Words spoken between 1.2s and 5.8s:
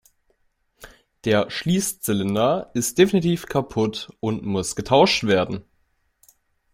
Der Schließzylinder ist definitiv kaputt und muss getauscht werden.